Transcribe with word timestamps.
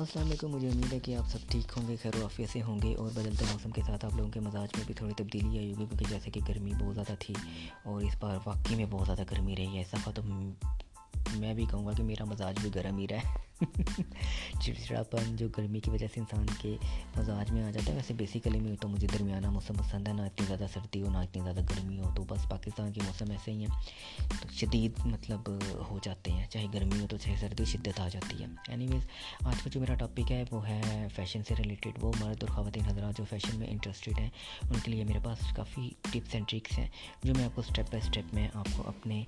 السلام 0.00 0.26
علیکم، 0.26 0.50
مجھے 0.50 0.68
امید 0.68 0.92
ہے 0.92 0.98
کہ 0.98 1.16
آپ 1.16 1.28
سب 1.30 1.38
ٹھیک 1.48 1.72
ہوں 1.76 1.88
گے، 1.88 1.96
خیر 2.02 2.16
و 2.16 2.22
عافیت 2.22 2.50
سے 2.50 2.62
ہوں 2.62 2.78
گے 2.82 2.94
اور 2.94 3.10
بدلتے 3.14 3.44
موسم 3.50 3.70
کے 3.70 3.82
ساتھ 3.86 4.04
آپ 4.04 4.14
لوگوں 4.16 4.30
کے 4.30 4.40
مزاج 4.40 4.68
میں 4.76 4.84
بھی 4.86 4.94
تھوڑی 4.94 5.14
تبدیلی 5.16 5.58
آئی 5.58 5.72
ہوگی 5.72 5.84
کیونکہ 5.86 6.04
جیسے 6.10 6.30
کہ 6.30 6.40
گرمی 6.48 6.72
بہت 6.80 6.94
زیادہ 6.94 7.14
تھی 7.18 7.34
اور 7.84 8.02
اس 8.02 8.16
بار 8.20 8.38
واقعی 8.46 8.76
میں 8.76 8.86
بہت 8.90 9.06
زیادہ 9.06 9.22
گرمی 9.30 9.56
رہی 9.56 9.76
ہے، 9.76 9.78
ایسا 9.78 10.10
تو 10.10 10.22
میں 11.36 11.54
بھی 11.54 11.64
کہوں 11.70 11.86
گا 11.86 11.92
کہ 11.92 12.02
میرا 12.02 12.24
مزاج 12.24 12.54
بھی 12.62 12.70
گرم 12.74 12.98
ہی 12.98 13.08
رہا 13.08 13.16
ہے 13.16 13.50
چڑچڑاپن 14.60 15.36
جو 15.36 15.48
گرمی 15.48 15.80
کی 15.80 15.90
وجہ 15.90 16.06
سے 16.14 16.20
انسان 16.20 16.46
کے 16.62 16.76
مزاج 17.16 17.50
میں 17.50 17.62
آ 17.62 17.70
جاتا 17.70 17.90
ہے، 17.90 17.96
ویسے 17.96 18.14
بیسیکلی 18.14 18.60
میں 18.60 18.76
تو 18.76 18.88
مجھے 18.88 19.08
درمیانہ 19.12 19.50
موسم 19.50 19.74
پسند 19.74 20.08
ہے، 20.08 20.12
نہ 20.12 20.22
اتنی 20.22 20.46
زیادہ 20.46 20.64
سردی 20.74 21.02
ہو، 21.02 21.10
نہ 21.10 21.18
اتنی 21.18 21.42
زیادہ 21.42 21.60
گرمی 21.60 22.00
ہو، 22.00 22.14
تو 22.16 22.24
بس 22.24 22.48
پاکستان 22.50 22.92
کے 22.92 23.00
موسم 23.06 23.30
ایسے 23.30 23.52
ہی 23.52 23.58
ہیں۔ 23.58 23.82
تو 24.42 24.48
شدید 24.52 24.92
مطلب 25.04 25.50
ہو 25.90 25.98
جاتے 26.02 26.32
ہیں، 26.32 26.46
چاہے 26.50 26.66
گرمی 26.74 27.00
ہو 27.00 27.06
تو 27.06 27.16
چاہے 27.16 27.36
سردی، 27.36 27.64
شدت 27.64 28.00
آ 28.00 28.08
جاتی 28.08 28.42
ہے۔ 28.42 28.46
اینی 28.68 28.86
ویز 28.86 29.06
آج 29.44 29.62
کا 29.62 29.70
جو 29.70 29.80
میرا 29.80 29.94
ٹاپک 29.94 30.32
ہے 30.32 30.44
وہ 30.50 30.68
ہے 30.68 31.06
فیشن 31.16 31.42
سے 31.48 31.54
ریلیٹڈ 31.58 31.92
وہ 32.00 32.12
مرد 32.20 32.36
اور 32.40 32.48
خواتین 32.48 32.84
حضرات 32.84 33.18
جو 33.18 33.24
فیشن 33.30 33.58
میں 33.58 33.66
انٹرسٹیڈ 33.66 34.18
ہیں، 34.18 34.30
ان 34.62 34.78
کے 34.84 34.90
لیے 34.90 35.04
میرے 35.04 35.18
پاس 35.24 35.38
کافی 35.56 35.90
ٹپس 36.02 36.34
اینڈ 36.34 36.48
ٹرکس 36.48 36.78
ہیں، 36.78 36.88
جو 37.22 37.34
میں 37.36 37.44
آپ 37.44 37.54
کو 37.54 37.62
اسٹیپ 37.68 37.86
بائی 37.86 38.06
اسٹیپ 38.06 38.34
میں 38.34 38.48
آپ 38.54 38.68
کو 38.76 38.88
اپنے 38.88 39.24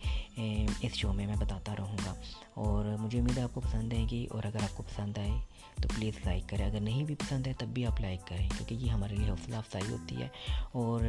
اس 0.80 0.94
شو 0.94 1.12
میں 1.12 1.26
میں 1.26 1.36
بتاتا 1.36 1.74
رہوں۔ 1.78 1.91
گا 2.06 2.14
اور 2.54 2.84
مجھے 2.84 3.18
امید 3.18 3.38
ہے 3.38 3.42
آپ 3.42 3.54
کو 3.54 3.60
پسند 3.60 3.92
آئیں 3.92 4.08
گی، 4.08 4.26
اور 4.30 4.42
اگر 4.44 4.62
آپ 4.62 4.76
کو 4.76 4.82
پسند 4.82 5.18
آئے 5.18 5.30
تو 5.82 5.88
پلیز 5.96 6.14
لائک 6.24 6.48
کریں۔ 6.48 6.66
اگر 6.66 6.80
نہیں 6.80 7.04
بھی 7.04 7.14
پسند 7.14 7.46
ہے 7.46 7.52
تب 7.58 7.66
بھی 7.66 7.86
آپ 7.86 8.00
لائک 8.00 8.26
کریں، 8.26 8.48
کیونکہ 8.48 8.74
یہ 8.74 8.90
ہمارے 8.90 9.16
لیے 9.16 9.30
حوصلہ 9.30 9.56
افزائی 9.56 9.92
ہوتی 9.92 10.22
ہے۔ 10.22 10.28
اور 10.72 11.00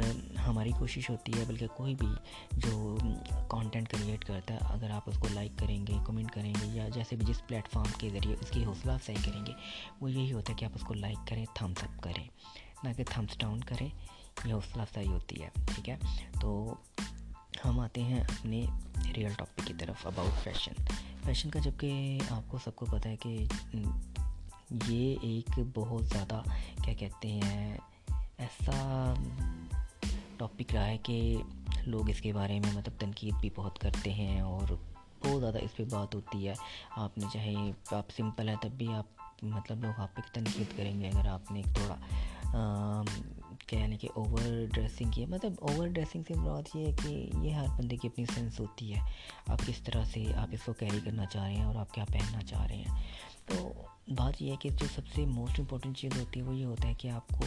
ہماری 0.48 0.72
کوشش 0.80 1.10
ہوتی 1.10 1.32
ہے، 1.40 1.44
بلکہ 1.48 1.68
کوئی 1.68 1.96
بھی 1.96 2.08
جو 2.52 2.98
کانٹینٹ 3.50 3.90
کریٹ 3.90 4.26
کرتا 4.26 4.54
ہے، 4.54 4.60
اگر 4.64 4.90
آپ 4.90 5.02
اس 5.06 5.20
کو 5.20 5.28
لائک 5.34 5.52
کریں 5.58 5.88
گے 5.88 5.94
کمنٹ 6.06 6.32
کریں 6.32 6.54
گے، 6.62 6.66
یا 6.66 6.90
جیسے 6.90 7.16
بھی 7.16 7.26
جس 7.26 7.48
پلیٹ 7.48 7.70
فارم 7.72 7.92
کے 7.98 8.10
ذریعے 8.10 8.36
اس 8.42 8.50
کی 8.50 8.66
حوصلہ 8.66 8.92
افزائی 8.92 9.20
کریں 9.26 9.46
گے، 9.46 9.52
وہ 10.02 10.12
یہی 10.12 10.34
ہوتا 10.34 10.54
ہے 10.54 10.58
کہ 10.58 10.66
آپ 10.66 10.72
اس 10.76 10.82
کو 10.82 10.94
لائک 10.94 11.28
کریں 11.28 11.46
تھمس 11.54 11.84
اپ 11.84 12.04
کریں۔ 12.04 12.28
نہ 12.84 12.94
کہ 12.98 13.04
تھمس 13.10 13.38
ڈاؤن 13.38 13.60
کریں، 13.60 13.90
یہ 14.46 14.54
حوصلہ 14.54 14.82
افزائی 14.82 15.08
ہوتی 15.08 15.42
ہے، 15.44 15.50
ٹھیک 15.54 15.90
ہے؟ 15.90 15.98
تو 16.42 16.76
ہم 17.66 17.80
آتے 17.80 18.04
ہیں 18.04 18.22
اپنے 18.22 18.66
ریئل 19.18 19.34
ٹاپک 19.38 19.68
کی 19.68 19.74
طرف 19.80 20.08
اباؤٹ 20.08 20.44
فیشن 20.44 20.72
فیشن 21.26 21.50
کا 21.50 21.60
جبکہ 21.60 22.20
آپ 22.30 22.42
کو 22.48 22.58
سب 22.64 22.76
کو 22.76 22.86
پتہ 22.86 23.08
ہے 23.08 23.16
کہ 23.16 23.46
یہ 24.88 25.16
ایک 25.22 25.60
بہت 25.74 26.06
زیادہ 26.06 26.42
کیا 26.84 26.94
کہتے 26.94 27.28
ہیں، 27.28 27.78
ایسا 28.38 29.14
ٹاپک 30.38 30.74
رہا 30.74 30.86
ہے 30.86 30.98
کہ 30.98 31.38
لوگ 31.86 32.10
اس 32.10 32.22
کے 32.22 32.34
بارے 32.34 32.60
میں 32.60 32.72
مطلب 32.74 32.94
تنقید 33.00 33.34
بھی 33.42 33.50
بہت 33.56 33.80
کرتے 33.80 34.14
ہیں 34.14 34.42
اور 34.42 34.74
بہت 35.26 35.42
زیادہ 35.42 35.58
اس 35.62 35.76
پہ 35.76 35.84
بات 35.92 36.16
ہوتی 36.16 36.48
ہے۔ 36.48 36.54
آپ 36.92 37.18
نے 37.18 37.26
چاہے 37.34 37.54
آپ 37.92 38.12
سمپل 38.16 38.50
ہے 38.50 38.56
تب 38.62 38.70
بھی 38.70 38.88
آپ 38.88 39.06
مطلب 39.44 39.84
لوگ 39.84 40.00
آپ 40.00 40.16
پہ 40.16 40.22
تنقید 40.34 40.78
کریں 40.78 41.02
گے۔ 41.02 41.10
اگر 41.10 41.28
آپ 41.28 41.52
نے 41.52 41.62
ایک 41.66 41.92
کہ 43.74 43.78
یعنی 43.78 43.98
کہ 43.98 44.10
اوور 44.16 44.66
ڈریسنگ 44.74 45.12
کی 45.12 45.22
ہے؟ 45.22 45.26
مطلب 45.26 45.54
اوور 45.62 45.88
ڈریسنگ 45.88 46.24
سے 46.28 46.34
مراد 46.34 46.76
یہ 46.76 46.86
ہے 46.86 46.92
کہ 47.04 47.30
یہ 47.42 47.50
ہر 47.50 47.66
بندے 47.80 47.98
کی 47.98 48.08
اپنی 48.08 48.26
سینس 48.26 48.60
ہوتی 48.60 48.96
ہے۔ 48.96 49.00
آپ 49.48 49.60
کس 49.68 49.82
طرح 49.84 50.04
سے 50.04 50.34
آپ 50.38 50.48
اس 50.52 50.64
کو 50.64 50.74
کیری 50.74 51.00
کرنا 51.06 51.26
چاہ 51.26 51.44
رہے 51.44 51.54
ہیں 51.54 51.64
اور 51.64 51.76
آپ 51.76 51.94
کیا 51.94 52.06
پہننا 52.06 52.42
چاہ 52.42 52.66
رہے 52.66 52.76
ہیں؟ 52.76 53.04
تو 53.46 53.72
بات 54.08 54.42
یہ 54.42 54.52
ہے 54.52 54.56
کہ 54.56 54.70
جو 54.70 54.86
سب 54.96 55.08
سے 55.16 55.26
موسٹ 55.26 55.60
امپورٹنٹ 55.60 55.98
چیز 55.98 56.12
ہوتی 56.20 56.40
ہے 56.40 56.46
وہ 56.46 56.56
یہ 56.56 56.66
ہوتا 56.66 56.88
ہے 56.88 56.94
کہ 56.94 57.08
آپ 57.08 57.28
کو 57.28 57.46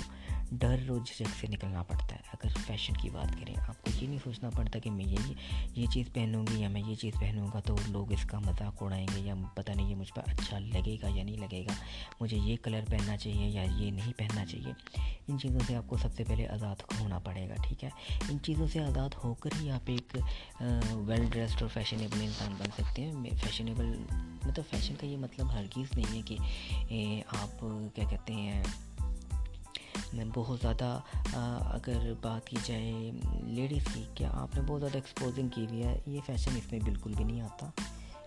ڈر 0.53 0.91
و 0.91 0.97
جھجک 0.99 1.35
سے 1.41 1.47
نکلنا 1.49 1.83
پڑتا 1.83 2.13
ہے۔ 2.13 2.21
اگر 2.33 2.49
فیشن 2.67 2.93
کی 2.95 3.11
بات 3.11 3.33
کریں، 3.41 3.55
آپ 3.69 3.83
کو 3.83 3.91
یہ 4.01 4.09
نہیں 4.09 4.19
سوچنا 4.25 4.51
پڑتا 4.51 4.79
کہ 4.79 4.91
میں 4.91 5.05
یہ 5.05 5.33
یہ 5.75 5.87
چیز 5.87 6.13
پہنوں 6.13 6.45
گی 6.47 6.61
یا 6.61 6.69
میں 6.69 6.83
یہ 6.87 6.95
چیز 6.95 7.15
پہنوں 7.21 7.49
گا 7.55 7.61
تو 7.61 7.77
لوگ 7.89 8.13
اس 8.13 8.25
کا 8.25 8.39
مذاق 8.39 8.83
اڑائیں 8.83 9.07
گے 9.15 9.21
یا 9.21 9.35
پتہ 9.55 9.73
نہیں 9.73 9.91
یہ 9.91 9.95
مجھ 9.95 10.13
پر 10.15 10.23
اچھا 10.27 10.59
لگے 10.59 10.97
گا 11.03 11.09
یا 11.15 11.25
نہیں 11.25 11.37
لگے 11.37 11.63
گا۔ 11.69 11.73
مجھے 12.21 12.37
یہ 12.37 12.57
کلر 12.63 12.85
پہننا 12.91 13.17
چاہیے 13.17 13.49
یا 13.49 13.63
یہ 13.63 13.91
نہیں 13.91 14.13
پہننا 14.17 14.47
چاہیے۔ 14.47 14.73
ان 15.29 15.39
چیزوں 15.39 15.61
سے 15.67 15.77
آپ 15.77 15.89
کو 15.89 15.97
سب 15.97 16.15
سے 16.17 16.25
پہلے 16.25 16.49
آزاد 16.49 16.83
ہونا 17.01 17.19
پڑے 17.19 17.49
گا، 17.49 17.55
ٹھیک 17.63 17.85
ہے؟ 17.85 17.91
ان 18.29 18.39
چیزوں 18.43 18.67
سے 18.73 18.83
آزاد 18.83 19.15
ہو 19.25 19.35
کر 19.35 19.51
ہی 19.61 19.71
آپ 19.71 19.91
ایک 19.91 20.17
ویل 21.07 21.25
ڈریسڈ 21.31 21.63
اور 21.63 21.71
فیشنیبل 21.75 22.21
انسان 22.23 22.55
بن 22.59 22.71
سکتے 22.77 23.03
ہیں۔ 23.03 23.31
فیشنیبل 23.43 23.93
مطلب 24.45 24.65
فیشن 24.71 24.95
کا 25.01 25.07
یہ 25.07 25.17
مطلب 25.17 25.53
ہرگیز 25.53 25.97
نہیں 25.97 26.17
ہے 26.17 26.23
کہ 26.23 26.37
آپ 27.29 27.67
کیا 27.95 28.05
کہتے 28.11 28.33
ہیں 28.33 28.63
بہت 30.35 30.59
زیادہ 30.63 31.01
اگر 31.73 32.13
بات 32.23 32.47
کی 32.47 32.57
جائے 32.65 33.11
لیڈیز 33.43 33.85
کی، 33.95 34.05
کیا 34.15 34.31
آپ 34.33 34.55
نے 34.55 34.63
بہت 34.67 34.81
زیادہ 34.81 34.97
ایکسپوزنگ 34.97 35.49
کی 35.49 35.67
ہوئی 35.67 35.83
ہے؟ 35.83 35.99
یہ 36.07 36.21
فیشن 36.27 36.51
اس 36.57 36.73
میں 36.73 36.81
بالکل 36.81 37.13
بھی 37.17 37.25
نہیں 37.25 37.41
آتا 37.41 37.71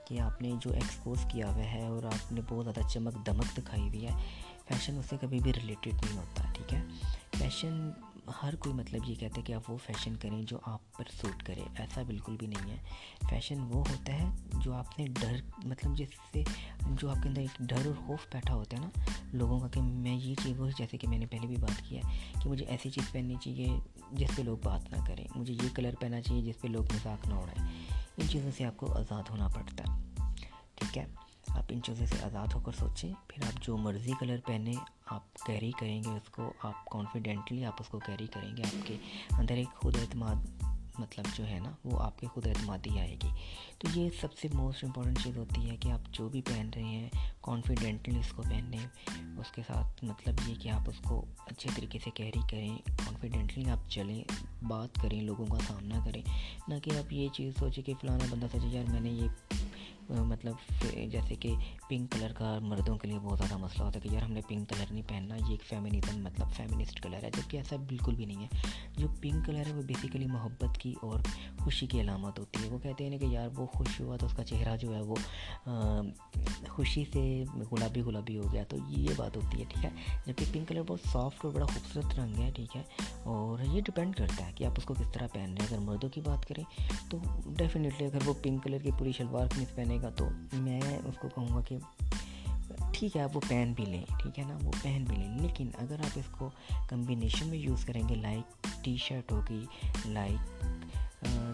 کہ 0.08 0.20
آپ 0.20 0.42
نے 0.42 0.52
جو 0.62 0.74
ایکسپوز 0.74 1.18
کیا 1.30 1.48
ہوا 1.48 1.64
ہے 1.64 1.86
اور 1.86 2.04
آپ 2.04 2.32
نے 2.32 2.42
بہت 2.50 2.66
زیادہ 2.66 2.88
چمک 2.88 3.26
دمک 3.26 3.58
دکھائی 3.58 3.88
ہوئی 3.88 4.08
ہے۔ 4.08 4.12
فیشن 4.68 4.98
اس 4.98 5.06
سے 5.10 5.16
کبھی 5.22 5.40
بھی 5.40 5.54
ریلیٹڈ 5.54 5.94
نہیں 5.94 6.18
ہوتا، 6.18 6.44
ٹھیک 6.54 6.74
ہے؟ 6.74 6.82
فیشن 7.38 7.90
ہر 8.44 8.56
کوئی 8.56 8.76
مطلب 8.76 9.10
یہ 9.10 9.16
کہتے 9.16 9.40
ہیں 9.40 9.46
کہ 9.46 9.54
آپ 9.54 9.72
وہ 9.72 9.78
فیشن 9.78 10.16
کریں 10.16 10.44
جو 10.44 10.58
آپ 10.66 10.98
پر 10.98 11.04
سوٹ 11.22 11.44
کرے، 11.44 11.62
ایسا 11.78 12.02
بالکل 12.02 12.36
بھی 12.38 12.48
نہیں 12.48 12.72
ہے۔ 12.72 12.78
فیشن 13.30 13.60
وہ 13.60 13.84
ہوتا 13.90 14.14
ہے 14.14 14.26
جو 14.54 14.74
آپ 14.74 15.00
نے 15.00 15.08
ڈر 15.08 15.36
مطلب 15.64 15.98
جس 15.98 16.08
سے 16.34 16.44
جو 16.92 17.10
آپ 17.10 17.18
کے 17.24 17.30
اندر 17.30 17.42
ایک 17.42 17.58
ڈر 17.60 17.86
اور 17.86 18.08
خوف 18.08 18.20
بیٹھا 18.34 18.56
ہوتا 18.56 18.78
ہے 18.78 18.82
نا 18.82 19.00
لوگوں 19.34 19.60
کا 19.60 19.68
کہ 19.68 19.82
میں 19.82 20.16
یہ 20.16 20.36
چیز، 20.44 20.60
وہ 20.60 20.70
جیسے 20.78 20.98
کہ 20.98 21.08
میں 21.08 21.18
نے 21.18 21.26
پہلے 21.26 21.48
بھی 21.48 21.56
بات 21.56 21.90
کیا 21.90 22.02
ہے 22.10 22.18
کہ 22.44 22.50
مجھے 22.50 22.66
ایسی 22.66 22.90
چیز 22.90 23.12
پہننی 23.12 23.36
چاہیے 23.42 23.68
جس 24.12 24.30
پہ 24.36 24.42
لوگ 24.42 24.58
بات 24.64 24.94
نہ 24.94 25.06
کریں۔ 25.08 25.28
مجھے 25.36 25.54
یہ 25.54 25.76
کلر 25.76 25.96
پہننا 26.00 26.22
چاہیے 26.22 26.42
جس 26.42 26.62
پہ 26.62 26.68
لوگ 26.68 26.84
مذاق 26.84 27.28
نہ 27.28 27.34
اڑائیں۔ 27.34 27.84
ان 28.18 28.28
چیزوں 28.28 28.52
سے 28.58 28.66
آپ 28.66 28.78
کو 28.78 28.98
آزاد 28.98 29.24
ہونا 29.30 29.48
پڑتا 29.48 29.84
ہے۔ 29.84 30.02
ٹھیک 30.76 30.98
ہے؟ 30.98 31.06
آپ 31.48 31.64
ان 31.70 31.82
چیزوں 31.82 32.06
سے 32.06 32.16
آزاد 32.24 32.48
ہو 32.54 32.60
کر 32.60 32.72
سوچیں، 32.80 33.14
پھر 33.28 33.44
آپ 33.44 33.66
جو 33.66 33.78
مرضی 33.78 34.12
کلر 34.20 34.38
پہنیں، 34.46 34.74
آپ 35.06 35.34
کیری 35.34 35.72
کریں 35.72 36.04
گے 36.04 36.10
اس 36.10 36.30
کو، 36.30 36.54
آپ 36.64 36.86
کانفیڈنٹلی 36.86 37.66
آپ 37.66 37.76
اس 37.80 37.88
کو 37.88 38.00
کیری 38.00 38.28
کریں 38.28 38.58
گے، 38.58 38.64
آپ 38.64 38.88
کے 38.88 38.98
اندر 39.32 39.56
ایک 39.56 39.76
خود 39.76 39.96
اعتماد 39.96 40.36
مطلب 41.00 41.26
جو 41.36 41.48
ہے 41.48 41.60
نا، 41.60 41.72
وہ 41.84 42.04
آپ 42.04 42.20
کے 42.20 42.28
خود 42.28 42.48
اعتمادی 42.48 43.00
آئے 43.00 43.18
گی۔ 43.24 43.30
تو 43.78 44.00
یہ 44.00 44.10
سب 44.22 44.28
سے 44.42 44.48
موسٹ 44.54 44.84
امپورٹنٹ 44.84 45.20
چیز 45.24 45.38
ہوتی 45.38 45.70
ہے 45.70 45.78
کہ 45.78 45.92
آپ 45.92 46.00
جو 46.12 46.30
بھی 46.30 46.42
پہن 46.42 46.70
رہے 46.76 46.84
ہیں 46.84 47.10
کانفیڈنٹلی 47.42 48.20
اس 48.20 48.32
کو 48.36 48.42
پہنیں۔ 48.42 48.88
اس 49.40 49.52
کے 49.52 49.62
ساتھ 49.68 50.04
مطلب 50.06 50.50
یہ 50.50 50.56
کہ 50.56 50.70
آپ 50.70 50.90
اس 50.90 50.96
کو 51.04 51.26
اچھے 51.46 51.70
طریقے 51.76 52.00
سے 52.04 52.10
کیری 52.10 52.40
کریں 52.52 52.78
کانفیڈنٹلی 52.86 53.70
آپ 53.70 53.90
چلیں، 53.90 54.24
بات 54.64 54.96
کریں، 55.02 55.22
لوگوں 55.22 55.46
کا 55.46 55.58
سامنا 55.68 56.06
کریں۔ 56.06 56.22
نہ 56.68 56.80
کہ 56.84 56.92
آپ 56.98 57.14
یہ 57.14 57.28
چیز 57.34 57.54
سوچیں 57.60 57.84
کہ 57.84 57.94
فلانا 58.02 58.26
بندہ 58.30 58.46
سوچے، 58.52 58.68
یار 58.68 58.92
میں 58.92 59.00
نے 59.00 59.10
یہ 59.10 59.28
مطلب 60.10 60.56
جیسے 61.12 61.36
کہ 61.36 61.54
پنک 61.90 62.12
کلر 62.12 62.32
کا 62.34 62.60
مردوں 62.62 62.98
کے 62.98 63.08
لیے 63.08 63.20
بہت 63.20 63.38
زیادہ 63.38 63.58
مسئلہ 63.58 63.84
ہوتا 63.84 64.00
ہے 64.00 64.10
کہ 64.10 64.14
یار 64.14 64.24
ہم 64.24 64.32
نے 64.32 64.42
پنک 64.48 64.70
کلر 64.70 64.94
نہیں 64.94 65.10
پہننا، 65.10 65.36
یہ 65.36 65.50
ایک 65.50 65.64
فیمنزم 65.64 66.24
مطلب 66.24 66.48
فیمنسٹ 66.56 67.04
کلر 67.04 67.24
ہے، 67.24 67.30
جبکہ 67.38 67.58
ایسا 67.58 67.76
بالکل 67.76 68.16
بھی 68.16 68.26
نہیں 68.26 68.44
ہے۔ 68.44 68.48
جو 68.98 69.08
پنک 69.22 69.46
کلر 69.46 69.66
ہے 69.68 69.74
وہ 69.74 69.82
بیسیکلی 69.82 70.26
محبت 70.26 70.78
کی 70.78 70.94
اور 71.02 71.20
خوشی 71.60 71.88
کی 71.88 72.02
علامت 72.02 72.40
ہوتی 72.40 72.64
ہے۔ 72.64 72.70
وہ 72.70 72.78
کہتے 72.80 73.10
ہیں 73.10 73.18
کہ 73.18 73.26
یار 73.26 73.50
وہ 73.58 73.66
خوش 73.66 74.00
ہوا 74.00 74.18
تو 74.18 74.26
اس 74.26 74.34
کا 74.38 74.44
چہرہ 74.44 74.78
جو 74.78 74.96
ہے 74.96 75.02
وہ 75.02 75.16
خوشی 76.70 77.04
سے 77.14 77.44
گلابی 77.72 78.02
گلابی 78.02 78.38
ہو 78.38 78.54
گیا 78.54 78.64
تو 78.64 78.78
یہ 78.88 79.08
بات 79.18 79.36
ہوتی 79.36 79.60
ہے، 79.60 79.64
ٹھیک 79.70 79.86
ہے؟ 79.86 79.90
جبکہ 80.26 80.46
پنک 80.52 80.68
کلر 80.68 80.82
بہت 80.88 81.00
سافٹ 81.12 81.46
اور 81.46 81.54
بڑا 81.54 81.66
خوبصورت 81.66 82.20
رنگ 82.20 82.36
ہے، 82.36 82.52
ٹھیک 82.56 82.76
ہے؟ 82.76 82.84
اور 83.24 83.60
یہ 83.74 83.82
ڈپینڈ 83.82 84.16
کرتا 84.16 84.48
ہے 84.48 84.52
کہ 84.56 84.64
آپ 84.64 84.74
اس 84.78 84.84
کو 84.84 84.94
کس 84.94 85.12
طرح 85.14 85.28
پہن 85.34 85.54
رہے 85.54 85.66
ہیں۔ 85.66 85.68
اگر 85.70 85.78
مردوں 85.78 86.10
کی 86.10 86.22
بات 86.22 86.48
کریں 86.48 86.64
تو 87.10 87.18
ڈیفینیٹلی 87.58 88.06
اگر 88.06 88.20
وہ 88.26 88.34
پنک 88.42 88.64
کلر 88.64 88.78
کی 88.78 88.92
پوری 89.00 89.12
شلوار 89.12 89.48
قمیض 89.48 89.76
پہنے 89.76 89.99
گا 90.02 90.10
تو 90.10 90.26
میں 90.54 90.82
اس 90.82 91.16
کو 91.22 91.30
کہوں 91.30 91.56
گا 91.56 91.62
کہ 91.62 91.78
ٹھیک 92.94 93.18
ہے، 93.18 93.22
آپ 93.22 93.36
وہ 93.36 93.42
پہن 93.50 93.74
بھی 93.76 93.86
لیں، 93.86 94.04
ٹھیک 94.20 94.40
ہے 94.40 94.44
نا، 94.44 94.58
وہ 94.64 94.72
پہن 94.84 95.06
بھی 95.08 95.18
لیں۔ 95.18 95.40
لیکن 95.40 95.70
اگر 95.78 96.00
آپ 96.00 96.20
اس 96.20 96.26
کو 96.32 96.50
کمبینیشن 96.90 97.48
میں 97.48 97.58
یوز 97.58 97.86
کریں 97.86 98.10
گے 98.10 98.16
لائک 98.16 98.68
ٹی 98.84 98.98
شرٹ 98.98 99.32
ہوگی 99.32 99.66
لائک 100.06 100.66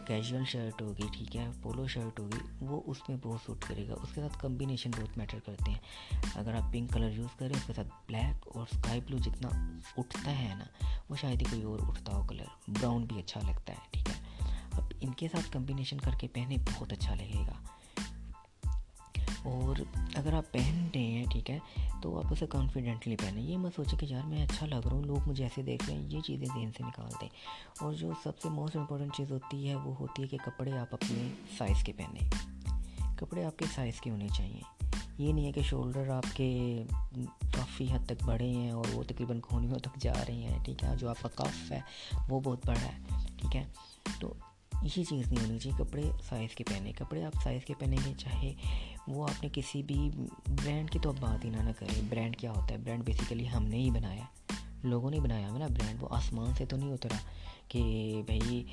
کیجول 0.07 0.43
شرٹ 0.45 0.81
ہوگی، 0.81 1.03
ٹھیک 1.13 1.35
ہے 1.35 1.49
پولو 1.61 1.87
شرٹ 1.87 2.19
ہوگی، 2.19 2.37
وہ 2.61 2.81
اس 2.85 3.09
میں 3.09 3.17
بہت 3.23 3.39
سوٹ 3.45 3.61
کرے 3.61 3.87
گا۔ 3.87 3.93
اس 3.93 4.13
کے 4.13 4.21
ساتھ 4.21 4.37
کمبینیشن 4.41 4.91
بہت 4.91 5.17
میٹر 5.17 5.39
کرتے 5.45 5.71
ہیں۔ 5.71 5.79
اگر 6.35 6.53
آپ 6.53 6.73
پنک 6.73 6.93
کلر 6.93 7.09
یوز 7.11 7.37
کریں، 7.37 7.55
اس 7.55 7.63
کے 7.67 7.73
ساتھ 7.73 7.87
بلیک 8.07 8.47
اور 8.47 8.65
اسکائی 8.71 9.01
بلو 9.01 9.17
جتنا 9.17 9.77
اٹھتا 9.97 10.39
ہے 10.39 10.55
نا، 10.55 10.65
وہ 11.09 11.15
شاید 11.15 11.41
ہی 11.41 11.45
کوئی 11.49 11.63
اور 11.63 11.79
اٹھتا 11.81 12.13
ہو 12.13 12.27
کلر 12.27 12.45
براؤن 12.67 13.05
بھی 13.05 13.19
اچھا 13.19 13.39
لگتا 13.47 13.73
ہے، 13.73 13.77
ٹھیک 13.91 14.09
ہے۔ 14.09 14.47
اب 14.71 14.83
ان 15.01 15.13
کے 15.13 15.27
ساتھ 15.31 15.51
کمبینیشن 15.51 15.97
کر 15.97 16.11
کے 16.19 16.27
پہنے 16.27 16.55
بہت 16.73 16.93
اچھا 16.93 17.15
لگے 17.15 17.45
گا۔ 17.47 17.74
اور 19.45 19.97
اگر 20.15 20.33
آپ 20.33 20.51
پہن 20.51 20.87
رہے 20.95 21.01
ہیں، 21.01 21.23
ٹھیک 21.31 21.51
ہے، 21.51 21.59
تو 22.01 22.17
آپ 22.17 22.31
اسے 22.31 22.47
کانفیڈنٹلی 22.47 23.15
پہنیں۔ 23.15 23.43
یہ 23.43 23.57
میں 23.57 23.71
سوچیں 23.75 23.99
کہ 23.99 24.05
یار 24.05 24.27
میں 24.27 24.43
اچھا 24.43 24.65
لگ 24.65 24.75
رہا 24.75 24.91
ہوں، 24.91 25.03
لوگ 25.03 25.29
مجھے 25.29 25.43
ایسے 25.43 25.61
دیکھ 25.61 25.85
رہے 25.89 25.95
ہیں، 25.95 26.07
یہ 26.09 26.19
چیزیں 26.21 26.45
ذہن 26.45 26.69
سے 26.77 26.83
نکال 26.83 27.11
دیں۔ 27.21 27.29
اور 27.81 27.93
جو 27.93 28.11
سب 28.23 28.39
سے 28.39 28.49
موسٹ 28.49 28.75
امپورٹنٹ 28.75 29.15
چیز 29.15 29.31
ہوتی 29.31 29.69
ہے، 29.69 29.75
وہ 29.75 29.95
ہوتی 29.95 30.23
ہے 30.23 30.27
کہ 30.27 30.37
کپڑے 30.45 30.71
آپ 30.71 30.93
اپنے 30.93 31.29
سائز 31.57 31.83
کے 31.83 31.93
پہنیں۔ 31.97 32.29
کپڑے 33.17 33.45
آپ 33.45 33.59
کے 33.59 33.65
سائز 33.75 34.01
کے 34.01 34.09
ہونے 34.09 34.27
چاہیے۔ 34.37 34.61
یہ 35.17 35.33
نہیں 35.33 35.45
ہے 35.45 35.51
کہ 35.51 35.61
شولڈر 35.61 36.09
آپ 36.09 36.37
کے 36.37 36.83
کافی 37.39 37.87
حد 37.91 38.05
تک 38.05 38.23
بڑے 38.23 38.49
ہیں 38.49 38.71
اور 38.71 38.85
وہ 38.93 39.03
تقریباً 39.03 39.39
کھونیوں 39.39 39.75
تک 39.75 39.99
جا 39.99 40.13
رہے 40.27 40.33
ہیں، 40.33 40.59
ٹھیک 40.63 40.83
ہے، 40.83 40.97
جو 40.97 41.09
آپ 41.09 41.15
کا 41.21 41.43
کف 41.43 41.71
ہے، 41.71 41.79
وہ 42.29 42.39
بہت 42.39 42.67
بڑا 42.67 42.81
ہے، 42.81 43.25
ٹھیک 43.37 43.55
ہے۔ 43.55 43.63
تو 44.19 44.33
یہ 44.83 45.03
چیز 45.03 45.31
نہیں 45.31 45.45
ہونی 45.45 45.59
چاہیے 45.59 45.83
کپڑے 45.83 46.03
سائز 46.29 46.55
کے 46.55 46.63
پہنے، 46.63 46.91
کپڑے 46.91 47.23
آپ 47.23 47.43
سائز 47.43 47.65
کے 47.65 47.73
پہنیں 47.79 47.97
گے، 48.05 48.13
چاہے 48.17 48.53
وہ 49.07 49.23
آپ 49.23 49.43
نے 49.43 49.49
کسی 49.53 49.83
بھی 49.83 50.09
برانڈ 50.47 50.89
کی 50.89 50.99
تو 50.99 51.09
اب 51.09 51.15
بات 51.19 51.45
ہی 51.45 51.49
نہ 51.49 51.57
نہ 51.57 51.69
کریں۔ 51.79 52.01
برانڈ 52.09 52.35
کیا 52.35 52.51
ہوتا 52.51 52.71
ہے؟ 52.71 52.77
برانڈ 52.77 53.03
بیسیکلی 53.05 53.49
ہم 53.49 53.63
نے 53.63 53.77
ہی 53.77 53.91
بنایا۔ 53.91 54.23
لوگوں 54.83 55.11
نے 55.11 55.19
بنایا 55.19 55.49
ہوا 55.49 55.57
نا 55.57 55.67
برانڈ 55.67 56.03
وہ 56.03 56.07
آسمان 56.11 56.53
سے 56.57 56.65
تو 56.65 56.77
نہیں 56.77 56.93
اترا 56.93 57.17
کہ 57.67 57.81
بھائی 58.25 58.63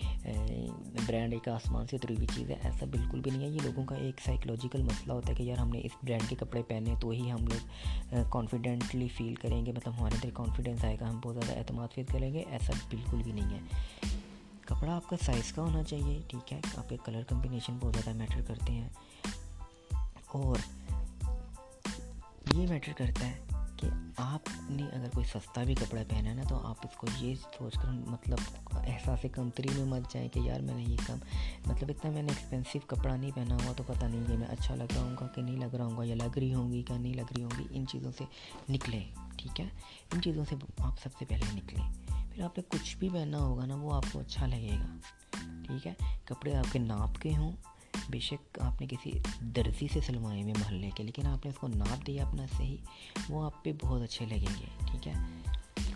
برانڈ 1.07 1.33
ایک 1.33 1.49
آسمان 1.49 1.87
سے 1.87 1.97
اتری 1.97 2.15
ہوئی 2.15 2.27
چیز 2.35 2.51
ہے، 2.51 2.57
ایسا 2.63 2.87
بالکل 2.87 3.21
بھی 3.21 3.31
نہیں 3.31 3.43
ہے۔ 3.43 3.49
یہ 3.49 3.59
لوگوں 3.63 3.85
کا 3.85 3.95
ایک 3.95 4.21
سائیکلوجیکل 4.25 4.83
مسئلہ 4.83 5.13
ہوتا 5.13 5.29
ہے 5.29 5.35
کہ 5.35 5.43
یار 5.43 5.59
ہم 5.59 5.69
نے 5.69 5.81
اس 5.85 5.91
برانڈ 6.03 6.29
کے 6.29 6.37
کپڑے 6.37 6.63
پہنے 6.63 6.95
تو 7.01 7.11
ہی 7.11 7.31
ہم 7.31 7.47
لوگ 7.47 7.67
کانفیڈنٹلی 8.31 9.09
فیل 9.09 9.35
کریں 9.35 9.67
گے۔ 9.67 9.73
مطلب 9.73 9.99
ہمارے 10.01 10.15
اندر 10.15 10.35
کانفیڈینس 10.35 10.85
آئے 10.85 10.97
گا، 11.01 11.09
ہم 11.11 11.21
بہت 11.25 11.35
زیادہ 11.35 11.59
اعتماد 11.59 11.89
فیل 11.95 12.05
کریں 12.05 12.35
گے۔ 12.35 12.43
ایسا 12.51 12.73
بالکل 12.91 13.23
بھی 13.23 13.33
نہیں 13.33 13.55
ہے۔ 13.55 13.61
کپڑا 14.77 14.97
آپ 14.97 15.09
کا 15.09 15.17
سائز 15.27 15.53
کا 15.53 15.63
ہونا 15.63 15.83
چاہیے، 15.83 16.21
ٹھیک 16.29 16.53
ہے؟ 16.53 16.61
آپ 16.77 16.89
کے 16.89 16.97
کلر 17.05 17.23
کمبینیشن 17.23 17.79
بہت 17.81 17.95
زیادہ 17.95 18.17
میٹر 18.17 18.41
کرتے 18.47 18.73
ہیں۔ 18.73 18.89
اور 20.27 20.57
یہ 22.55 22.67
میٹر 22.67 22.93
کرتا 22.97 23.27
ہے 23.27 23.41
کہ 23.77 23.89
آپ 24.17 24.71
نے 24.71 24.83
اگر 24.83 25.09
کوئی 25.15 25.27
سستا 25.27 25.63
بھی 25.63 25.75
کپڑا 25.75 26.03
پہنا 26.09 26.29
ہے 26.29 26.35
نا، 26.35 26.43
تو 26.49 26.67
آپ 26.67 26.77
اس 26.85 26.97
کو 26.97 27.07
یہ 27.19 27.35
سوچ 27.35 27.75
کر 27.75 27.89
مطلب 27.89 28.39
احساس 28.73 29.27
کمتری 29.33 29.69
میں 29.75 29.85
مت 29.85 30.13
جائیں 30.13 30.29
کہ 30.29 30.39
یار 30.39 30.61
میں 30.61 30.75
نے 30.75 30.83
یہ 30.83 30.97
کم 31.07 31.17
مطلب 31.67 31.91
اتنا 31.91 32.11
میں 32.11 32.23
نے 32.23 32.29
ایکسپینسو 32.29 32.79
کپڑا 32.87 33.17
نہیں 33.17 33.31
پہنا 33.35 33.55
ہوا 33.55 33.73
تو 33.77 33.83
پتہ 33.87 34.05
نہیں 34.05 34.25
کہ 34.27 34.37
میں 34.37 34.49
اچھا 34.49 34.75
لگ 34.75 34.95
رہا 34.95 35.03
ہوں 35.03 35.17
گا 35.21 35.27
کہ 35.27 35.43
نہیں 35.43 35.57
لگ 35.57 35.77
رہا 35.77 35.85
ہوں 35.85 35.99
گا، 35.99 36.05
یا 36.05 36.15
لگ 36.15 36.39
رہی 36.39 36.55
ہوں 36.55 36.73
گی 36.73 36.83
کہ 36.83 36.95
نہیں 36.95 37.15
لگ 37.15 37.33
رہی 37.37 37.43
ہوں 37.43 37.59
گی۔ 37.59 37.65
ان 37.71 37.87
چیزوں 37.87 38.13
سے 38.19 38.25
نکلیں، 38.69 39.05
ٹھیک 39.37 39.61
ہے؟ 39.61 39.69
ان 40.15 40.23
چیزوں 40.23 40.45
سے 40.49 40.57
آپ 40.79 41.03
سب 41.03 41.09
سے 41.19 41.25
پہلے 41.25 41.45
نکلیں۔ 41.55 41.93
پھر 42.35 42.43
آپ 42.43 42.59
نے 42.59 42.65
کچھ 42.69 42.97
بھی 42.97 43.09
پہنا 43.09 43.39
ہوگا 43.39 43.67
نا، 43.67 43.75
وہ 43.75 43.95
آپ 43.95 44.05
کو 44.13 44.21
اچھا 44.21 44.47
لگے 44.47 44.77
گا۔ 44.81 44.97
ٹھیک 45.67 45.87
ہے؟ 45.87 45.95
کپڑے 46.25 46.55
آپ 46.55 46.73
کے 46.73 46.79
ناپ 46.79 47.23
کے 47.23 47.37
ہوں۔ 47.37 47.53
بے 48.11 48.19
شک 48.19 48.59
آپ 48.61 48.81
نے 48.81 48.87
کسی 48.87 49.13
درزی 49.41 49.87
سے 49.93 50.01
سلوائے 50.01 50.43
میں 50.43 50.55
محلے 50.61 50.91
کے، 50.95 51.03
لیکن 51.03 51.27
آپ 51.27 51.45
نے 51.45 51.49
اس 51.49 51.59
کو 51.59 51.69
ناپ 51.69 52.07
دیا 52.07 52.27
اپنا 52.27 52.43
صحیح، 52.57 52.77
وہ 53.29 53.45
آپ 53.45 53.65
پہ 53.65 53.73
بہت 53.83 54.03
اچھے 54.03 54.27
لگیں 54.27 54.55
گے۔ 54.61 54.67
ٹھیک 54.79 55.09
ہے؟ 55.09 55.13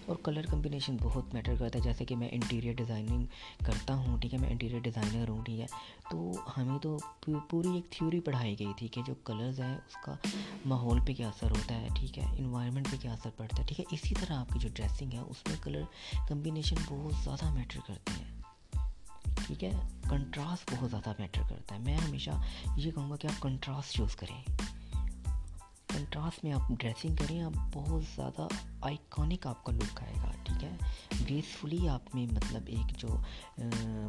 اور 0.07 0.17
کلر 0.23 0.47
کمبینیشن 0.51 0.97
بہت 1.03 1.35
میٹر 1.35 1.55
کرتا 1.59 1.79
ہے۔ 1.79 1.85
جیسے 1.85 2.05
کہ 2.05 2.17
میں 2.17 2.29
انٹیریئر 2.33 2.75
ڈیزائننگ 2.75 3.27
کرتا 3.65 3.95
ہوں، 3.95 4.21
ٹھیک 4.21 4.35
ہے؟ 4.35 4.39
میں 4.39 4.51
انٹیریئر 4.51 4.81
ڈیزائنر 4.81 5.29
ہوں، 5.29 5.45
ٹھیک 5.45 5.61
ہے؟ 5.61 5.67
تو 6.11 6.33
ہمیں 6.57 6.79
تو 6.79 6.99
پوری 7.51 7.69
ایک 7.69 7.91
تھیوری 7.91 8.21
پڑھائی 8.21 8.59
گئی 8.59 8.73
تھی 8.77 8.89
کہ 8.89 9.03
جو 9.07 9.15
کلرز 9.25 9.61
ہیں، 9.61 9.75
اس 9.75 9.97
کا 10.05 10.15
ماحول 10.67 10.99
پہ 11.07 11.15
کیا 11.15 11.29
اثر 11.29 11.51
ہوتا 11.51 11.75
ہے، 11.75 11.89
ٹھیک 11.95 12.19
ہے؟ 12.19 12.25
انوائرمنٹ 12.39 12.91
پہ 12.91 12.97
کیا 13.01 13.13
اثر 13.13 13.31
پڑتا 13.37 13.63
ہے، 13.63 13.67
ٹھیک 13.67 13.81
ہے؟ 13.81 13.85
اسی 13.91 14.15
طرح 14.21 14.35
آپ 14.35 14.49
کی 14.53 14.59
جو 14.59 14.69
ڈریسنگ 14.75 15.13
ہے، 15.13 15.19
اس 15.19 15.37
میں 15.47 15.57
کلر 15.63 15.83
کمبینیشن 16.29 16.77
بہت 16.89 17.25
زیادہ 17.25 17.55
میٹر 17.55 17.81
کرتے 17.87 18.13
ہیں 18.13 18.37
ٹھیک 19.47 19.65
ہے؟ 19.65 19.71
کنٹراسٹ 20.11 20.73
بہت 20.73 20.91
زیادہ 20.91 21.13
میٹر 21.19 21.43
کرتا 21.51 21.75
ہے۔ 21.75 21.81
میں 21.81 21.97
ہمیشہ 21.97 22.31
یہ 22.77 22.91
کہوں 22.91 23.11
گا 23.11 23.17
کہ 23.17 23.27
آپ 23.27 23.43
کنٹراسٹ 23.43 24.01
یوز 24.01 24.17
کریں۔ 24.17 24.43
کنٹراسٹ 26.17 26.45
میں 26.45 26.53
آپ 26.53 26.69
ڈریسنگ 26.81 27.17
کریں، 27.17 27.41
آپ 27.43 27.53
بہت 27.73 28.03
زیادہ 28.17 28.47
آئیکانک 28.81 29.47
آپ 29.47 29.65
کا 29.65 29.73
لک 29.73 30.01
آئے 30.03 30.15
گا، 30.23 30.31
ٹھیک 30.43 30.65
ہے؟ 30.65 30.71
گریسفلی 31.21 31.89
آپ 31.89 32.15
میں 32.15 32.27
مطلب 32.27 32.63
ایک 32.67 32.97
جو 32.99 33.09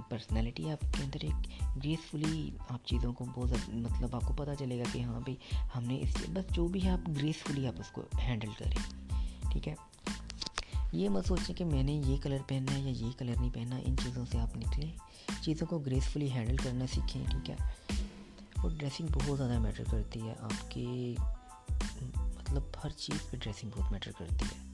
پرسنالٹی 0.10 0.66
ہے 0.66 0.72
آپ 0.72 0.94
کے 0.94 1.04
اندر، 1.04 1.18
ایک 1.22 1.48
گریسفلی 1.84 2.50
آپ 2.70 2.86
چیزوں 2.86 3.14
کو 3.14 3.26
بہت 3.34 3.50
زیادہ 3.50 3.76
مطلب 3.76 4.16
آپ 4.16 4.22
کو 4.26 4.34
پتہ 4.34 4.52
چلے 4.60 4.78
گا 4.80 4.84
کہ 4.92 5.00
ہاں 5.00 5.20
بھائی، 5.20 5.36
ہم 5.76 5.84
نے 5.84 6.00
اس 6.02 6.16
بس 6.30 6.56
جو 6.56 6.68
بھی 6.68 6.84
ہے 6.84 6.90
آپ 6.90 7.10
گریسفلی 7.10 7.68
آپ 7.68 7.80
اس 7.80 7.92
کو 7.92 8.02
ہینڈل 8.28 8.54
کریں، 8.58 8.78
ٹھیک 9.52 9.68
ہے؟ 9.68 9.76
یہ 10.92 11.10
مت 11.10 11.28
سوچیں 11.28 11.56
کہ 11.56 11.66
میں 11.66 11.84
نے 11.84 11.94
یہ 11.94 12.18
کلر 12.18 12.42
پہننا 12.48 12.76
ہے 12.76 12.80
یا 12.80 12.94
یہ 12.98 13.12
کلر 13.18 13.34
نہیں 13.40 13.54
پہننا، 13.54 13.80
ان 13.86 13.96
چیزوں 14.04 14.26
سے 14.32 14.40
آپ 14.40 14.58
نکلیں، 14.58 14.92
چیزوں 15.44 15.68
کو 15.68 15.80
گریسفلی 15.80 16.32
ہینڈل 16.32 16.58
کرنا 16.58 16.86
سیکھیں، 16.94 17.24
ٹھیک 17.30 17.50
ہے؟ 17.50 17.56
اور 18.56 18.72
ڈریسنگ 18.78 19.08
بہت 19.08 19.38
زیادہ 19.38 19.60
میٹر 19.60 19.84
کرتی 19.92 20.22
ہے 20.22 20.34
آپ 20.40 20.72
کے 20.72 20.86
مطلب 22.12 22.64
ہر 22.84 22.90
چیز 22.90 23.30
پہ 23.30 23.38
ڈریسنگ 23.38 23.70
بہت 23.78 23.92
میٹر 23.92 24.12
کرتی 24.18 24.46
ہے۔ 24.46 24.68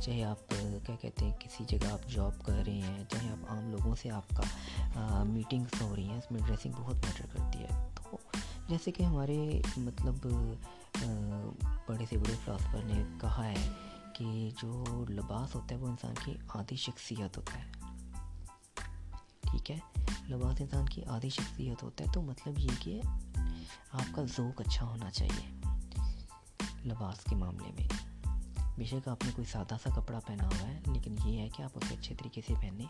چاہے 0.00 0.24
آپ، 0.24 0.50
کیا 0.86 0.96
کہتے 1.00 1.24
ہیں، 1.24 1.36
کسی 1.40 1.64
جگہ 1.68 1.92
آپ 1.92 2.10
جاب 2.10 2.44
کر 2.44 2.62
رہے 2.66 2.72
ہیں، 2.72 3.04
چاہے 3.10 3.28
آپ 3.28 3.52
عام 3.52 3.70
لوگوں 3.70 3.94
سے 3.94 4.10
آپ 4.10 4.28
کا 4.28 5.22
میٹنگس 5.24 5.82
ہو 5.82 5.96
رہی 5.96 6.08
ہیں، 6.08 6.18
اس 6.18 6.32
میں 6.32 6.40
ڈریسنگ 6.46 6.72
بہت 6.76 6.94
میٹر 6.94 7.26
کرتی 7.32 7.58
ہے۔ 7.58 7.88
تو 7.94 8.16
جیسے 8.68 8.90
کہ 8.90 9.02
ہمارے 9.02 9.62
مطلب 9.76 10.26
بڑے 11.86 12.04
سے 12.08 12.18
بڑے 12.18 12.34
فلاسفر 12.44 12.78
نے 12.84 13.04
کہا 13.20 13.48
ہے 13.48 13.70
کہ 14.14 14.50
جو 14.62 14.84
لباس 15.08 15.54
ہوتا 15.54 15.74
ہے 15.74 15.80
وہ 15.80 15.88
انسان 15.88 16.14
کی 16.24 16.34
آدھی 16.48 16.76
شخصیت 16.76 17.36
ہوتا 17.38 17.58
ہے۔ 17.58 17.70
ٹھیک 19.40 19.70
ہے؟ 19.70 19.78
لباس 20.28 20.60
انسان 20.60 20.86
کی 20.86 21.04
آدھی 21.04 21.28
شخصیت 21.28 21.82
ہوتا 21.82 22.04
ہے 22.04 22.12
تو 22.12 22.22
مطلب 22.22 22.58
یہ 22.58 22.68
کہ 22.80 23.00
آپ 23.92 24.14
کا 24.14 24.22
ذوق 24.36 24.60
اچھا 24.60 24.86
ہونا 24.86 25.10
چاہیے۔ 25.10 25.55
لباس 26.86 27.24
کے 27.24 27.36
معاملے 27.36 27.72
میں۔ 27.78 27.88
بے 28.76 28.84
شک 28.84 29.08
آپ 29.08 29.24
نے 29.24 29.30
کوئی 29.36 29.52
سادہ 29.52 29.76
سا 29.82 30.00
کپڑا 30.00 30.20
پہنا 30.26 30.44
ہوا 30.44 30.68
ہے، 30.68 30.80
لیکن 30.86 31.14
یہ 31.24 31.38
ہے 31.38 31.48
کہ 31.48 31.62
آپ 31.62 31.70
اسے 31.74 31.94
اچھے 31.94 32.14
طریقے 32.14 32.40
سے 32.46 32.54
پہنیں 32.54 32.86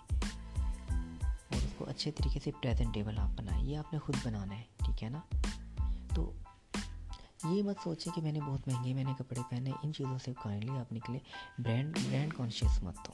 اور 1.27 1.57
اس 1.57 1.75
کو 1.79 1.85
اچھے 1.89 2.11
طریقے 2.11 2.41
سے 2.45 2.51
پریزنٹیبل 2.63 3.19
آپ 3.19 3.29
بنائیں۔ 3.37 3.65
یہ 3.65 3.77
آپ 3.77 3.93
نے 3.93 3.99
خود 3.99 4.15
بنانا 4.25 4.57
ہے، 4.57 4.63
ٹھیک 4.79 5.05
ہے 5.05 5.09
نا؟ 5.09 5.21
تو 6.15 6.33
یہ 7.45 7.63
مت 7.63 7.77
سوچیں 7.85 8.13
کہ 8.13 8.23
میں 8.23 8.33
نے 8.33 8.41
بہت 8.41 8.69
مہنگے 8.69 8.95
میں 8.95 9.05
نے 9.05 9.13
کپڑے 9.19 9.41
پہنے، 9.51 9.71
ان 9.83 9.93
چیزوں 9.93 10.19
سے 10.25 10.33
کائنڈلی 10.43 10.79
آپ 10.79 10.93
نکلے 10.93 11.19
برانڈ 11.59 11.99
برانڈ 12.11 12.35
کانشیس 12.35 12.83
مت 12.83 13.09
ہو 13.09 13.13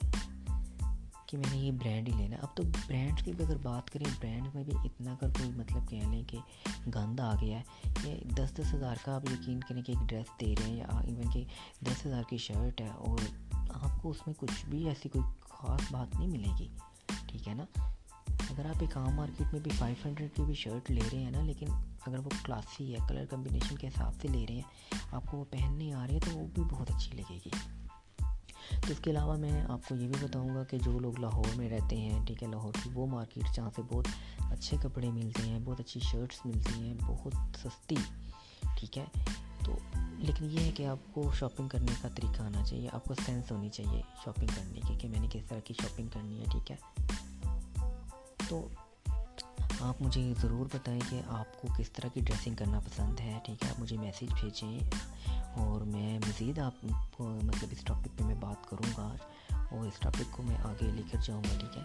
کہ 1.33 1.37
میں 1.37 1.49
نے 1.51 1.57
یہ 1.57 1.71
برانڈ 1.71 2.09
ہی 2.09 2.13
لینا 2.17 2.37
اب 2.41 2.55
تو 2.55 2.63
برانڈ 2.63 3.21
کی 3.25 3.31
بھی 3.31 3.45
اگر 3.45 3.57
بات 3.57 3.89
کریں 3.89 4.05
برانڈ 4.21 4.55
میں 4.55 4.63
بھی 4.63 4.73
اتنا 4.83 5.15
کر 5.19 5.29
کوئی 5.29 5.49
مطلب 5.49 5.89
کہہ 5.89 6.07
لیں 6.11 6.23
کہ 6.23 6.37
گند 6.95 7.19
آ 7.19 7.33
گیا 7.41 7.59
ہے 7.59 7.93
کہ 8.03 8.19
دس 8.35 8.53
دس 8.55 8.73
ہزار 8.73 8.95
کا 9.05 9.15
آپ 9.15 9.21
یقین 9.31 9.59
کریں 9.59 9.81
کہ 9.81 9.91
ایک 9.91 10.09
ڈریس 10.09 10.41
دے 10.41 10.53
رہے 10.59 10.69
ہیں 10.69 10.77
یا 10.77 10.85
ایون 10.99 11.31
کہ 11.31 11.43
دس 11.81 12.05
ہزار 12.05 12.23
کی 12.29 12.37
شرٹ 12.37 12.81
ہے 12.81 12.87
اور 12.87 13.19
آپ 13.69 14.01
کو 14.01 14.09
اس 14.09 14.17
میں 14.27 14.33
کچھ 14.37 14.65
بھی 14.65 14.87
ایسی 14.87 15.09
کوئی 15.09 15.33
خاص 15.39 15.91
بات 15.91 16.15
نہیں 16.15 16.27
ملے 16.27 16.51
گی، 16.59 16.67
ٹھیک 17.27 17.47
ہے 17.47 17.53
نا؟ 17.53 17.65
اگر 18.27 18.65
آپ 18.65 18.75
ایک 18.79 18.97
عام 18.97 19.15
مارکیٹ 19.15 19.53
میں 19.53 19.61
بھی 19.61 19.71
فائیو 19.71 19.95
ہنڈریڈ 20.05 20.35
کی 20.35 20.43
بھی 20.43 20.53
شرٹ 20.53 20.91
لے 20.91 21.01
رہے 21.13 21.19
ہیں 21.19 21.31
نا، 21.31 21.41
لیکن 21.41 21.67
اگر 22.07 22.19
وہ 22.19 22.29
کلاسی 22.43 22.93
ہے 22.93 22.97
کلر 23.09 23.25
کمبینیشن 23.29 23.75
کے 23.75 23.87
حساب 23.87 24.13
سے 24.21 24.27
لے 24.27 24.45
رہے 24.49 24.55
ہیں، 24.55 24.95
آپ 25.11 25.25
کو 25.25 25.37
وہ 25.37 25.45
پہننے 25.49 25.93
آ 25.93 26.07
رہی 26.07 26.15
ہے 26.15 26.19
تو 26.19 26.37
وہ 26.39 26.47
بھی 26.53 26.63
بہت 26.63 26.91
اچھی 26.91 27.17
لگے 27.17 27.37
گی۔ 27.45 27.82
تو 28.69 28.91
اس 28.91 28.99
کے 28.99 29.11
علاوہ 29.11 29.37
میں 29.37 29.61
آپ 29.69 29.79
کو 29.89 29.95
یہ 29.95 30.07
بھی 30.07 30.27
بتاؤں 30.27 30.55
گا 30.55 30.63
کہ 30.63 30.77
جو 30.77 30.99
لوگ 30.99 31.19
لاہور 31.19 31.55
میں 31.55 31.69
رہتے 31.69 31.97
ہیں، 31.97 32.25
ٹھیک 32.25 32.43
ہے، 32.43 32.47
لاہور 32.47 32.73
کی 32.83 32.89
وہ 32.93 33.07
مارکیٹ 33.07 33.55
جہاں 33.55 33.69
سے 33.75 33.81
بہت 33.89 34.07
اچھے 34.39 34.77
کپڑے 34.83 35.11
ملتے 35.11 35.43
ہیں، 35.43 35.59
بہت 35.63 35.79
اچھی 35.79 35.99
شرٹس 35.99 36.45
ملتی 36.45 36.83
ہیں، 36.83 36.93
بہت 37.05 37.33
سستی، 37.59 37.95
ٹھیک 38.79 38.97
ہے۔ 38.97 39.05
تو 39.65 39.77
لیکن 40.17 40.45
یہ 40.51 40.59
ہے 40.59 40.71
کہ 40.75 40.87
آپ 40.87 41.13
کو 41.13 41.31
شاپنگ 41.39 41.67
کرنے 41.67 41.91
کا 42.01 42.09
طریقہ 42.15 42.41
آنا 42.41 42.65
چاہیے، 42.65 42.89
آپ 42.93 43.03
کو 43.03 43.13
سینس 43.25 43.51
ہونی 43.51 43.69
چاہیے 43.69 44.01
شاپنگ 44.25 44.47
کرنے 44.47 44.79
کی 44.87 44.95
کہ 44.95 45.07
میں 45.07 45.19
نے 45.19 45.27
کس 45.31 45.45
طرح 45.47 45.59
کی 45.59 45.73
شاپنگ 45.81 46.07
کرنی 46.07 46.39
ہے، 46.39 46.45
ٹھیک 46.51 46.71
ہے۔ 46.71 46.75
تو 48.49 48.67
آپ 49.83 50.01
مجھے 50.01 50.33
ضرور 50.41 50.65
بتائیں 50.73 51.01
کہ 51.09 51.21
آپ 51.27 51.61
کو 51.61 51.67
کس 51.77 51.91
طرح 51.91 52.07
کی 52.13 52.21
ڈریسنگ 52.21 52.55
کرنا 52.55 52.79
پسند 52.79 53.19
ہے، 53.19 53.39
ٹھیک 53.43 53.63
ہے؟ 53.63 53.69
آپ 53.69 53.79
مجھے 53.79 53.97
میسیج 53.97 54.29
بھیجیں 54.41 54.79
اور 55.53 55.81
میں 55.81 56.19
مزید 56.19 56.59
آپ 56.59 56.85
کو 57.11 57.39
مطلب 57.43 57.69
اس 57.71 57.77
ٹاپک 57.83 58.17
پہ 58.17 58.23
میں 58.23 58.35
بات 58.35 58.69
کروں 58.69 58.89
گا 58.97 59.15
اور 59.71 59.85
اس 59.85 59.99
ٹاپک 59.99 60.31
کو 60.31 60.43
میں 60.43 60.57
آگے 60.57 60.91
لے 60.91 61.01
کر 61.11 61.17
جاؤں 61.23 61.43
گا، 61.43 61.59
ٹھیک 61.59 61.77
ہے؟ 61.77 61.81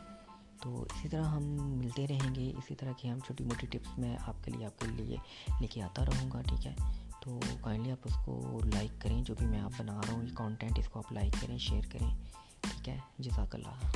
تو 0.62 0.82
اسی 0.82 1.08
طرح 1.08 1.24
ہم 1.24 1.42
ملتے 1.60 2.06
رہیں 2.06 2.34
گے، 2.34 2.50
اسی 2.50 2.74
طرح 2.74 2.92
کی 2.96 3.10
ہم 3.10 3.18
چھوٹی 3.18 3.44
موٹی 3.44 3.66
ٹپس 3.66 3.98
میں 3.98 4.16
آپ 4.26 4.44
کے 4.44 4.50
لیے، 4.50 4.66
آپ 4.66 4.80
کے 4.80 4.86
لیے 4.90 5.16
لے 5.60 5.66
کے 5.66 5.82
آتا 5.82 6.04
رہوں 6.04 6.30
گا، 6.32 6.42
ٹھیک 6.42 6.66
ہے؟ 6.66 6.74
تو 7.22 7.40
کائنڈلی 7.60 7.92
آپ 7.92 7.98
اس 8.04 8.14
کو 8.24 8.60
لائک 8.74 9.00
کریں، 9.00 9.22
جو 9.22 9.34
بھی 9.38 9.46
میں 9.46 9.60
آپ 9.60 9.70
بنا 9.78 10.00
رہا 10.06 10.12
ہوں، 10.12 10.22
یہ 10.22 10.34
کانٹینٹ 10.34 10.78
اس 10.78 10.88
کو 10.88 10.98
آپ 10.98 11.12
لائک 11.12 11.32
کریں 11.40 11.58
شیئر 11.58 11.82
کریں، 11.92 12.16
ٹھیک 12.60 12.88
ہے؟ 12.88 12.98
جزاک 13.18 13.54
اللہ۔ 13.54 13.86